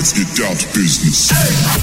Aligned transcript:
Let's 0.00 0.16
get 0.16 0.32
down 0.32 0.56
to 0.56 0.64
business. 0.72 1.28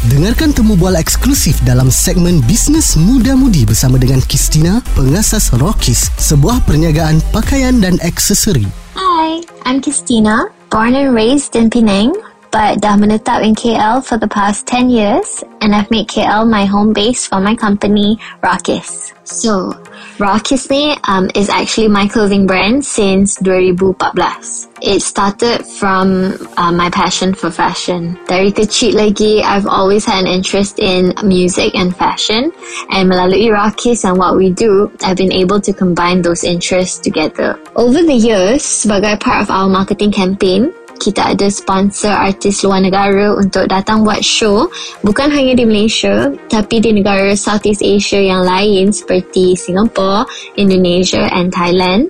Dengarkan 0.09 0.49
temu 0.49 0.73
bual 0.73 0.97
eksklusif 0.97 1.61
dalam 1.61 1.93
segmen 1.93 2.41
Bisnes 2.49 2.97
Muda-Mudi 2.97 3.61
bersama 3.61 4.01
dengan 4.01 4.25
Kistina, 4.25 4.81
pengasas 4.97 5.53
Rockies, 5.53 6.09
sebuah 6.17 6.65
perniagaan 6.65 7.21
pakaian 7.29 7.77
dan 7.77 8.01
aksesori. 8.01 8.65
Hi, 8.97 9.45
I'm 9.69 9.85
Christina, 9.85 10.49
born 10.73 10.97
and 10.97 11.13
raised 11.13 11.53
in 11.53 11.69
Penang, 11.69 12.17
but 12.51 12.81
dah 12.81 12.95
menetap 12.97 13.43
in 13.43 13.55
KL 13.55 14.03
for 14.03 14.17
the 14.17 14.27
past 14.27 14.67
10 14.67 14.89
years 14.89 15.43
and 15.61 15.75
I've 15.75 15.91
made 15.91 16.07
KL 16.07 16.47
my 16.49 16.65
home 16.65 16.93
base 16.93 17.27
for 17.27 17.39
my 17.39 17.55
company, 17.55 18.19
Rockiss. 18.41 19.13
So, 19.27 19.75
Rockiss 20.17 20.69
ni 20.71 20.95
um, 21.03 21.29
is 21.35 21.49
actually 21.49 21.89
my 21.89 22.07
clothing 22.07 22.47
brand 22.47 22.85
since 22.85 23.35
2014. 23.43 24.71
It 24.81 25.01
started 25.01 25.65
from 25.65 26.33
uh, 26.55 26.71
my 26.71 26.89
passion 26.89 27.33
for 27.33 27.51
fashion. 27.51 28.17
Dari 28.25 28.55
kecil 28.55 28.95
lagi, 28.95 29.43
I've 29.43 29.67
always 29.67 30.05
had 30.05 30.23
an 30.23 30.31
interest 30.31 30.79
in 30.79 31.13
music 31.21 31.75
and 31.75 31.91
fashion 31.91 32.55
and 32.89 33.11
melalui 33.11 33.51
Rockiss 33.51 34.05
and 34.07 34.17
what 34.17 34.37
we 34.37 34.49
do, 34.49 34.89
I've 35.03 35.17
been 35.17 35.33
able 35.33 35.59
to 35.61 35.73
combine 35.73 36.21
those 36.21 36.43
interests 36.43 36.97
together. 36.97 37.59
Over 37.75 38.01
the 38.01 38.15
years, 38.15 38.63
sebagai 38.63 39.19
part 39.19 39.43
of 39.43 39.51
our 39.51 39.67
marketing 39.67 40.15
campaign, 40.15 40.71
kita 40.97 41.33
ada 41.37 41.47
sponsor 41.47 42.11
artis 42.11 42.65
luar 42.65 42.83
negara 42.83 43.33
untuk 43.37 43.69
datang 43.69 44.03
buat 44.03 44.19
show 44.21 44.67
bukan 45.05 45.29
hanya 45.29 45.53
di 45.55 45.65
Malaysia 45.65 46.33
tapi 46.49 46.81
di 46.81 46.91
negara 46.93 47.31
Southeast 47.37 47.85
Asia 47.85 48.19
yang 48.19 48.43
lain 48.43 48.89
seperti 48.89 49.53
Singapore, 49.55 50.25
Indonesia 50.57 51.29
and 51.31 51.53
Thailand. 51.53 52.09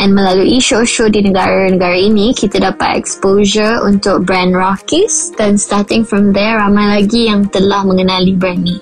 And 0.00 0.16
melalui 0.16 0.58
show-show 0.58 1.12
di 1.12 1.22
negara-negara 1.22 1.94
ini, 1.94 2.34
kita 2.34 2.58
dapat 2.58 2.98
exposure 2.98 3.84
untuk 3.84 4.26
brand 4.26 4.56
Rockies 4.56 5.30
dan 5.38 5.60
starting 5.60 6.02
from 6.02 6.34
there, 6.34 6.58
ramai 6.58 7.02
lagi 7.02 7.30
yang 7.30 7.46
telah 7.52 7.86
mengenali 7.86 8.34
brand 8.34 8.66
ni. 8.66 8.80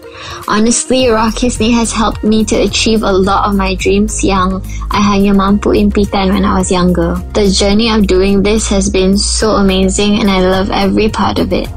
Honestly, 0.48 1.12
Rockies 1.12 1.60
ni 1.60 1.74
has 1.74 1.92
helped 1.92 2.24
me 2.24 2.46
to 2.48 2.56
achieve 2.56 3.04
a 3.04 3.12
lot 3.12 3.50
of 3.50 3.58
my 3.58 3.76
dreams 3.76 4.24
yang 4.24 4.62
I 4.90 5.02
hanya 5.02 5.36
mampu 5.36 5.76
impikan 5.76 6.32
when 6.32 6.46
I 6.46 6.56
was 6.56 6.72
younger. 6.72 7.20
The 7.36 7.52
journey 7.52 7.92
of 7.92 8.08
doing 8.08 8.40
this 8.40 8.66
has 8.72 8.88
been 8.88 9.20
so 9.20 9.60
amazing 9.60 10.18
and 10.18 10.30
I 10.30 10.40
love 10.40 10.72
every 10.72 11.12
part 11.12 11.36
of 11.36 11.52
it. 11.52 11.68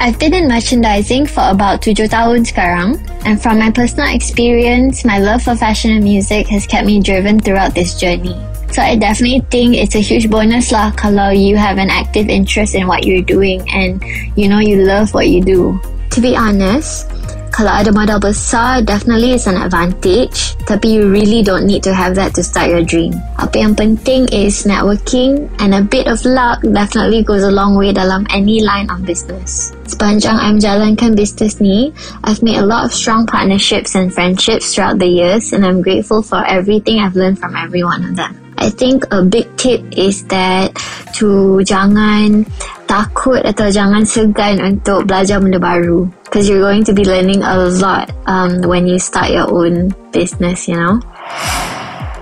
I've 0.00 0.16
been 0.16 0.32
in 0.32 0.46
merchandising 0.46 1.26
for 1.26 1.42
about 1.50 1.82
7 1.82 2.06
tahun 2.06 2.46
sekarang 2.46 3.02
and 3.26 3.34
from 3.34 3.58
my 3.58 3.74
personal 3.74 4.06
experience, 4.14 5.02
my 5.02 5.18
love 5.18 5.42
for 5.42 5.58
fashion 5.58 5.90
and 5.90 6.06
music 6.06 6.46
has 6.54 6.70
kept 6.70 6.86
me 6.86 7.02
driven 7.02 7.42
throughout 7.42 7.74
this 7.74 7.98
journey. 7.98 8.38
So 8.70 8.78
I 8.78 8.94
definitely 8.94 9.42
think 9.50 9.74
it's 9.74 9.98
a 9.98 10.04
huge 10.04 10.30
bonus 10.30 10.70
lah 10.70 10.94
kalau 10.94 11.34
you 11.34 11.58
have 11.58 11.82
an 11.82 11.90
active 11.90 12.30
interest 12.30 12.78
in 12.78 12.86
what 12.86 13.10
you're 13.10 13.26
doing 13.26 13.66
and 13.74 13.98
you 14.38 14.46
know 14.46 14.62
you 14.62 14.86
love 14.86 15.10
what 15.18 15.26
you 15.26 15.42
do. 15.42 15.82
To 16.14 16.22
be 16.22 16.38
honest, 16.38 17.10
kalau 17.58 17.74
ada 17.74 17.90
modal 17.90 18.22
besar, 18.22 18.86
definitely 18.86 19.34
it's 19.34 19.50
an 19.50 19.58
advantage. 19.58 20.54
Tapi 20.62 20.94
you 20.94 21.10
really 21.10 21.42
don't 21.42 21.66
need 21.66 21.82
to 21.82 21.90
have 21.90 22.14
that 22.14 22.30
to 22.38 22.42
start 22.46 22.70
your 22.70 22.86
dream. 22.86 23.10
Apa 23.34 23.66
yang 23.66 23.74
penting 23.74 24.30
is 24.30 24.62
networking 24.62 25.50
and 25.58 25.74
a 25.74 25.82
bit 25.82 26.06
of 26.06 26.22
luck 26.22 26.62
definitely 26.62 27.26
goes 27.26 27.42
a 27.42 27.50
long 27.50 27.74
way 27.74 27.90
dalam 27.90 28.22
any 28.30 28.62
line 28.62 28.86
of 28.94 29.02
business. 29.02 29.74
Sepanjang 29.90 30.38
I'm 30.38 30.62
jalankan 30.62 31.18
bisnes 31.18 31.58
ni, 31.58 31.90
I've 32.22 32.46
made 32.46 32.62
a 32.62 32.66
lot 32.68 32.86
of 32.86 32.94
strong 32.94 33.26
partnerships 33.26 33.98
and 33.98 34.14
friendships 34.14 34.78
throughout 34.78 35.02
the 35.02 35.10
years 35.10 35.50
and 35.50 35.66
I'm 35.66 35.82
grateful 35.82 36.22
for 36.22 36.46
everything 36.46 37.02
I've 37.02 37.18
learned 37.18 37.42
from 37.42 37.58
every 37.58 37.82
one 37.82 38.06
of 38.06 38.14
them. 38.14 38.38
I 38.54 38.70
think 38.70 39.02
a 39.10 39.26
big 39.26 39.50
tip 39.58 39.82
is 39.98 40.22
that 40.30 40.78
to 41.18 41.58
jangan 41.66 42.46
takut 42.86 43.42
atau 43.42 43.66
jangan 43.66 44.06
segan 44.06 44.62
untuk 44.62 45.10
belajar 45.10 45.42
benda 45.42 45.58
baru 45.58 46.17
because 46.28 46.48
you're 46.48 46.60
going 46.60 46.84
to 46.84 46.92
be 46.92 47.04
learning 47.04 47.42
a 47.42 47.56
lot 47.80 48.12
um, 48.26 48.60
when 48.68 48.86
you 48.86 48.98
start 48.98 49.32
your 49.32 49.48
own 49.48 49.88
business, 50.12 50.68
you 50.68 50.76
know. 50.76 51.00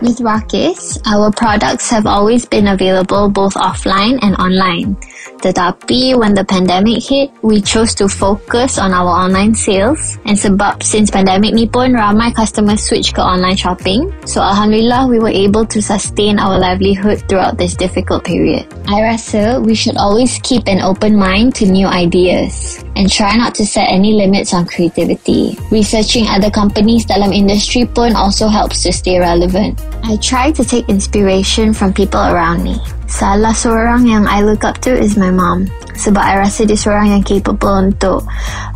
With 0.03 0.21
Rockiss, 0.21 1.01
our 1.07 1.33
products 1.33 1.89
have 1.91 2.07
always 2.07 2.45
been 2.45 2.69
available 2.69 3.31
both 3.31 3.55
offline 3.55 4.21
and 4.23 4.37
online. 4.37 4.95
Tetapi 5.41 6.15
when 6.21 6.35
the 6.35 6.45
pandemic 6.45 7.03
hit, 7.03 7.33
we 7.43 7.61
chose 7.61 7.95
to 7.97 8.07
focus 8.07 8.79
on 8.79 8.93
our 8.93 9.09
online 9.09 9.55
sales 9.57 10.21
and 10.29 10.37
sebab 10.37 10.85
since 10.85 11.11
pandemic 11.11 11.57
ni 11.57 11.67
pun 11.67 11.97
ramai 11.97 12.29
customers 12.31 12.85
switch 12.85 13.17
ke 13.17 13.19
online 13.19 13.57
shopping. 13.57 14.13
So 14.29 14.45
Alhamdulillah, 14.45 15.09
we 15.09 15.19
were 15.19 15.33
able 15.33 15.65
to 15.65 15.81
sustain 15.81 16.39
our 16.39 16.61
livelihood 16.61 17.25
throughout 17.27 17.57
this 17.57 17.75
difficult 17.75 18.23
period. 18.23 18.69
I 18.87 19.01
rasa 19.01 19.65
we 19.65 19.75
should 19.75 19.97
always 19.97 20.39
keep 20.45 20.69
an 20.69 20.85
open 20.85 21.17
mind 21.17 21.57
to 21.59 21.65
new 21.65 21.89
ideas 21.89 22.86
and 22.97 23.13
try 23.13 23.37
not 23.37 23.55
to 23.61 23.65
set 23.69 23.93
any 23.93 24.17
limits 24.17 24.57
on 24.57 24.65
creativity. 24.65 25.57
Researching 25.71 26.27
other 26.27 26.51
companies 26.51 27.05
dalam 27.05 27.31
industry 27.31 27.85
pun 27.85 28.17
also 28.17 28.49
helps 28.49 28.83
to 28.83 28.91
stay 28.91 29.21
relevant. 29.21 29.77
I 30.03 30.17
try 30.17 30.51
to 30.57 30.65
take 30.65 30.89
inspiration 30.89 31.77
from 31.77 31.93
people 31.93 32.21
around 32.21 32.65
me. 32.65 32.81
Salah 33.07 33.55
seorang 33.55 34.09
yang 34.11 34.27
I 34.27 34.43
look 34.43 34.67
up 34.67 34.83
to 34.83 34.91
is 34.91 35.15
my 35.15 35.31
mom. 35.31 35.71
Sebab 35.95 36.19
I 36.19 36.43
rasa 36.43 36.67
dia 36.67 36.75
seorang 36.75 37.15
yang 37.15 37.23
capable 37.23 37.73
untuk 37.73 38.27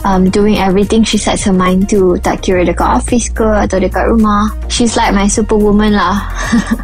um, 0.06 0.30
doing 0.30 0.56
everything 0.62 1.02
she 1.02 1.18
sets 1.18 1.42
her 1.44 1.52
mind 1.52 1.90
to. 1.90 2.14
Tak 2.22 2.46
kira 2.46 2.62
dekat 2.62 3.02
office 3.02 3.26
ke 3.28 3.42
atau 3.42 3.82
dekat 3.82 4.06
rumah. 4.06 4.54
She's 4.70 4.94
like 4.94 5.12
my 5.12 5.26
superwoman 5.26 5.98
lah. 5.98 6.30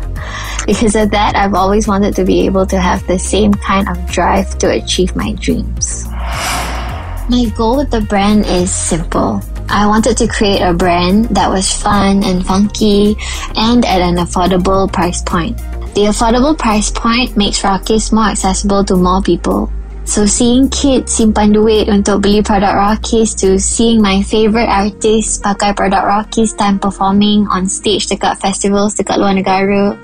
because 0.69 0.99
of 0.99 1.15
that, 1.15 1.39
I've 1.39 1.55
always 1.55 1.87
wanted 1.87 2.19
to 2.19 2.27
be 2.27 2.45
able 2.45 2.67
to 2.67 2.77
have 2.83 3.07
the 3.07 3.17
same 3.17 3.55
kind 3.55 3.87
of 3.87 3.97
drive 4.11 4.59
to 4.59 4.75
achieve 4.75 5.15
my 5.15 5.33
dreams. 5.39 6.05
My 7.29 7.45
goal 7.57 7.79
with 7.79 7.91
the 7.91 8.03
brand 8.03 8.47
is 8.47 8.71
simple. 8.71 9.43
I 9.69 9.87
wanted 9.87 10.17
to 10.19 10.29
create 10.29 10.63
a 10.63 10.73
brand 10.73 11.27
that 11.35 11.51
was 11.51 11.73
fun 11.73 12.23
and 12.23 12.47
funky 12.47 13.17
and 13.57 13.85
at 13.85 14.01
an 14.01 14.17
affordable 14.17 14.91
price 14.93 15.23
point. 15.23 15.59
The 15.97 16.07
affordable 16.07 16.57
price 16.57 16.89
point 16.91 17.37
makes 17.37 17.63
Rockiss 17.63 18.13
more 18.13 18.31
accessible 18.31 18.85
to 18.85 18.95
more 18.95 19.23
people. 19.23 19.73
So 20.07 20.23
seeing 20.25 20.71
kids 20.71 21.19
simpan 21.19 21.51
duit 21.51 21.91
untuk 21.91 22.23
beli 22.23 22.39
produk 22.39 22.79
Rockies 22.79 23.35
to 23.43 23.59
seeing 23.59 23.99
my 23.99 24.23
favourite 24.23 24.71
artists 24.71 25.43
pakai 25.43 25.75
produk 25.75 26.07
Rockies 26.07 26.55
time 26.55 26.79
performing 26.79 27.43
on 27.51 27.67
stage 27.67 28.07
dekat 28.07 28.39
festivals 28.39 28.95
dekat 28.95 29.19
luar 29.19 29.35
negara, 29.35 29.99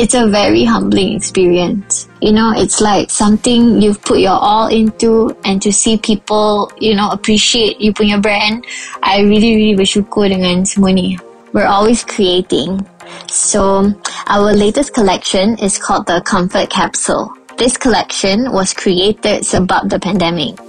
it's 0.00 0.16
a 0.16 0.24
very 0.32 0.64
humbling 0.64 1.12
experience. 1.12 2.08
You 2.24 2.32
know, 2.32 2.56
it's 2.56 2.80
like 2.80 3.12
something 3.12 3.84
you've 3.84 4.00
put 4.00 4.24
your 4.24 4.40
all 4.40 4.72
into 4.72 5.36
and 5.44 5.60
to 5.60 5.68
see 5.68 6.00
people, 6.00 6.72
you 6.80 6.96
know, 6.96 7.12
appreciate 7.12 7.76
you 7.84 7.92
punya 7.92 8.16
brand, 8.24 8.64
I 9.04 9.28
really 9.28 9.60
really 9.60 9.76
bersyukur 9.76 10.32
dengan 10.32 10.64
semua 10.64 10.96
ni. 10.96 11.20
We're 11.52 11.68
always 11.68 12.00
creating. 12.00 12.80
So, 13.28 13.92
our 14.26 14.56
latest 14.56 14.96
collection 14.96 15.60
is 15.60 15.76
called 15.76 16.08
the 16.08 16.24
Comfort 16.24 16.72
Capsule. 16.72 17.43
This 17.64 17.80
collection 17.80 18.52
was 18.52 18.76
created 18.76 19.40
sebab 19.40 19.88
the 19.88 19.96
pandemic. 19.96 20.60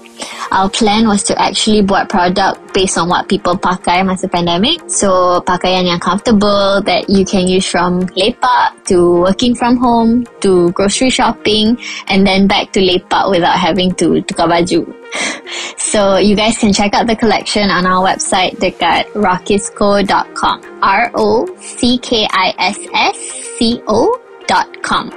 Our 0.48 0.72
plan 0.72 1.12
was 1.12 1.28
to 1.28 1.36
actually 1.36 1.84
buat 1.84 2.08
product 2.08 2.72
based 2.72 2.96
on 2.96 3.12
what 3.12 3.28
people 3.28 3.60
pakai 3.60 4.00
masa 4.00 4.32
pandemic. 4.32 4.80
So, 4.88 5.44
pakaian 5.44 5.92
yang 5.92 6.00
comfortable 6.00 6.80
that 6.88 7.12
you 7.12 7.28
can 7.28 7.52
use 7.52 7.68
from 7.68 8.08
lepak 8.16 8.80
to 8.88 9.28
working 9.28 9.60
from 9.60 9.76
home 9.76 10.24
to 10.40 10.72
grocery 10.72 11.12
shopping 11.12 11.76
and 12.08 12.24
then 12.24 12.48
back 12.48 12.72
to 12.72 12.80
lepak 12.80 13.28
without 13.28 13.60
having 13.60 13.92
to 14.00 14.24
tukar 14.24 14.48
baju. 14.48 14.88
So 15.76 16.16
you 16.16 16.40
guys 16.40 16.56
can 16.56 16.72
check 16.72 16.96
out 16.96 17.12
the 17.12 17.20
collection 17.20 17.68
on 17.68 17.84
our 17.84 18.00
website 18.00 18.56
dekat 18.64 19.12
rockissco.com. 19.20 20.58
R 20.80 21.12
O 21.20 21.44
C 21.60 22.00
K 22.00 22.24
I 22.32 22.56
S 22.56 22.80
S 22.96 23.20
C 23.60 23.84
O 23.84 24.16
dot 24.48 24.72
com. 24.80 25.12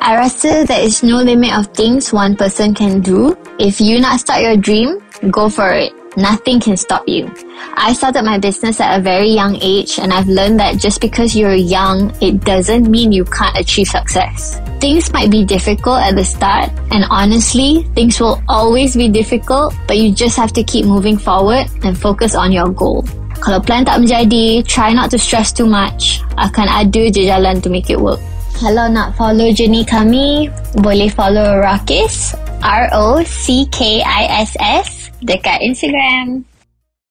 I 0.00 0.16
rasa 0.16 0.64
there 0.64 0.80
is 0.80 1.02
no 1.04 1.20
limit 1.20 1.52
of 1.52 1.68
things 1.76 2.10
one 2.10 2.34
person 2.34 2.72
can 2.72 3.04
do. 3.04 3.36
If 3.60 3.80
you 3.80 4.00
not 4.00 4.18
start 4.18 4.40
your 4.40 4.56
dream, 4.56 4.96
go 5.30 5.50
for 5.52 5.70
it. 5.76 5.92
Nothing 6.16 6.58
can 6.58 6.76
stop 6.76 7.04
you. 7.06 7.30
I 7.76 7.92
started 7.92 8.24
my 8.24 8.38
business 8.38 8.80
at 8.80 8.98
a 8.98 9.02
very 9.02 9.28
young 9.28 9.60
age 9.60 9.98
and 10.00 10.10
I've 10.10 10.26
learned 10.26 10.58
that 10.58 10.80
just 10.80 11.02
because 11.02 11.36
you're 11.36 11.54
young, 11.54 12.16
it 12.20 12.40
doesn't 12.40 12.90
mean 12.90 13.12
you 13.12 13.24
can't 13.26 13.56
achieve 13.58 13.88
success. 13.88 14.58
Things 14.80 15.12
might 15.12 15.30
be 15.30 15.44
difficult 15.44 16.00
at 16.00 16.16
the 16.16 16.24
start 16.24 16.70
and 16.90 17.04
honestly, 17.10 17.84
things 17.94 18.18
will 18.18 18.42
always 18.48 18.96
be 18.96 19.08
difficult, 19.08 19.74
but 19.86 19.98
you 19.98 20.14
just 20.14 20.36
have 20.36 20.52
to 20.54 20.64
keep 20.64 20.86
moving 20.86 21.18
forward 21.18 21.68
and 21.84 21.92
focus 21.96 22.34
on 22.34 22.50
your 22.50 22.72
goal. 22.72 23.04
Kalau 23.40 23.60
plan 23.60 23.84
tak 23.84 24.00
menjadi, 24.00 24.64
try 24.64 24.96
not 24.96 25.12
to 25.12 25.20
stress 25.20 25.52
too 25.52 25.68
much. 25.68 26.24
Akan 26.40 26.68
ada 26.68 27.12
je 27.12 27.28
jalan 27.28 27.60
to 27.60 27.68
make 27.68 27.92
it 27.92 28.00
work. 28.00 28.20
Kalau 28.60 28.92
nak 28.92 29.16
follow 29.16 29.48
journey 29.56 29.88
kami, 29.88 30.52
boleh 30.84 31.08
follow 31.08 31.64
Rockis, 31.64 32.36
R-O-C-K-I-S-S 32.60 33.88
dekat 35.24 35.64
Instagram. 35.64 36.44